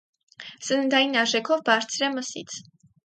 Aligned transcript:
Սննդային 0.67 1.13
արժեքով 1.25 1.61
բարձր 1.69 2.07
է 2.09 2.11
մսից։ 2.19 2.59